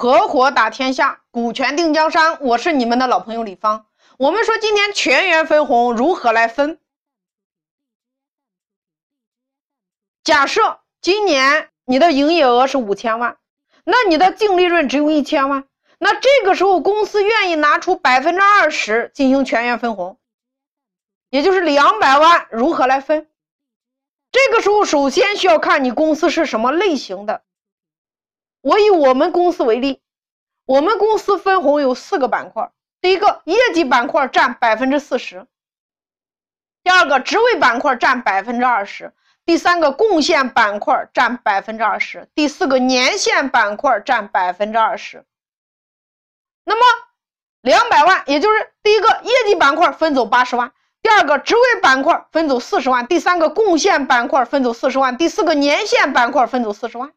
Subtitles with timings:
[0.00, 2.40] 合伙打天下，股权定江山。
[2.40, 3.86] 我是你们的老朋友李芳。
[4.16, 6.78] 我们说今天全员分红如何来分？
[10.22, 13.38] 假设今年你的营业额是五千万，
[13.82, 15.64] 那你的净利润只有一千万，
[15.98, 20.16] 那这个时候公司愿意拿出百分之二十进行全员分红，
[21.28, 23.26] 也就是两百万，如何来分？
[24.30, 27.42] 这个时候首先需要看你公司是什么类型的。
[28.60, 30.00] 我以我们公司为例，
[30.66, 35.46] 我们公司分红有四个板块：第一个，业绩板块占百分之四十；
[36.82, 39.10] 第二个，职位板块占百分之二十；
[39.44, 45.24] 第三个，贡献板块占百分之二十；第四个，年限板块占百分之二十。
[46.64, 46.82] 那么，
[47.62, 57.12] 两百万，也就是第一个业绩板块分走八十万，第二个职位板块分走四十万，第三个贡献板块分走四十万，第四个年限板块分走四十万。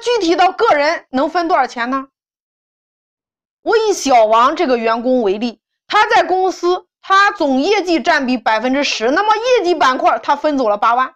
[0.00, 2.08] 具体到个人能分多少钱呢？
[3.62, 11.14] 我以小王这个员工为例，他在公司他总业绩占比百分之十，那么业绩板块他分走了八万。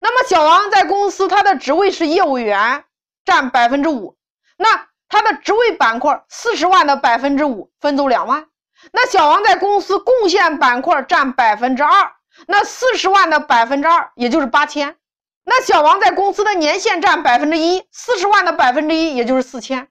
[0.00, 2.84] 那么小王在公司他的职位是业务员，
[3.24, 4.16] 占百分之五，
[4.56, 8.46] 那他的职位板块四十万的百分之五分走两万。
[8.92, 12.12] 那小王在公司贡献板块占百分之二，
[12.46, 14.96] 那四十万的百分之二也就是八千。
[15.44, 19.88] 那小王在公司的年限占百分之一，四十万的百分之一，也就是四千。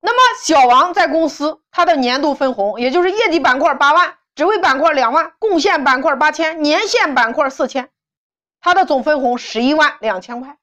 [0.00, 7.90] 那么小王在公司他的年度分红，也就是业绩板块八万，职位板块两万，贡献板块八千，年限板块四千，
[8.60, 10.58] 他的总分红十一万两千块。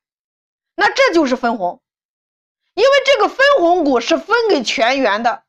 [0.76, 1.82] 那这就是分红，
[2.74, 5.44] 因为这个分红股是分给全员的，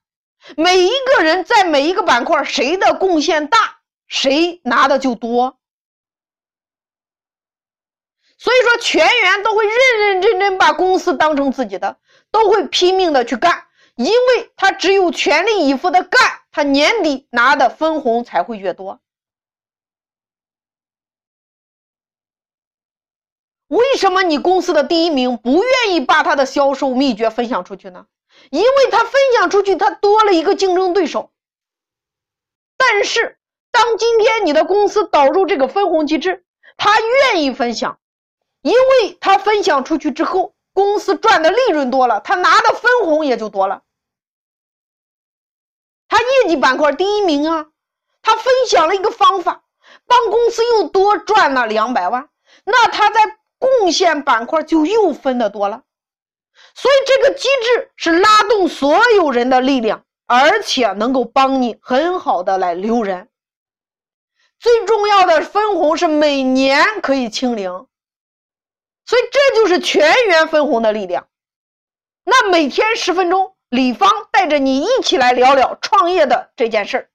[0.57, 5.60] 每一个人在每一个板块谁的贡献大，谁拿的就多。
[8.43, 11.99] 所以说，全员都会认认真真把公司当成自己的，
[12.31, 16.19] 都会拼命的去干，因为他只有全力以赴的干，
[16.51, 18.99] 他年底拿的分红才会越多。
[23.69, 28.07] 为什么你公司的第一名不愿意把他的销售秘诀分享出去呢？
[28.49, 31.31] 因为他分享出去，他多了一个竞争对手。
[32.79, 33.39] 但是，
[33.71, 36.47] 当今天你的公司导入这个分红机制，
[36.79, 37.99] 他愿意分享。
[38.63, 43.83] 因为他分享出去之后，公司赚的利润多了，他拿的分红也就多了。
[46.09, 47.67] 他业绩板块第一名啊，
[48.21, 49.63] 他分享了一个方法，
[50.07, 52.29] 帮公司又多赚了两百万，
[52.65, 53.21] 那他在
[53.59, 55.83] 贡献板块就又分的多了。
[56.75, 63.29] 所以这个机制是拉动所有人的力量，而且能够帮你很好的来留人。
[64.59, 67.87] 最重要的分红是每年可以清零。
[69.11, 71.27] 所以这就是全员分红的力量。
[72.23, 77.11] 那每天十分钟，李芳带着你一起来聊聊创业的这件事儿。